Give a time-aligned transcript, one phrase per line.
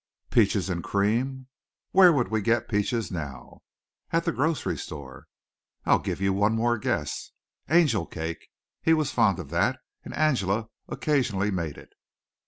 [0.31, 1.45] "Peaches and cream."
[1.91, 3.61] "Where would we get peaches now?"
[4.09, 5.27] "At the grocery store."
[5.85, 7.29] "I'll give you one more guess."
[7.69, 8.47] "Angel cake!"
[8.81, 11.93] He was fond of that, and Angela occasionally made it.